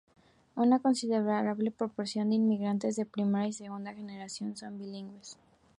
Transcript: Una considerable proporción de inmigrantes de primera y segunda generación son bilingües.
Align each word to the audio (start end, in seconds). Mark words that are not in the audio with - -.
Una 0.55 0.79
considerable 0.79 1.69
proporción 1.69 2.29
de 2.31 2.37
inmigrantes 2.37 2.95
de 2.95 3.05
primera 3.05 3.45
y 3.45 3.53
segunda 3.53 3.93
generación 3.93 4.57
son 4.57 4.79
bilingües. 4.79 5.37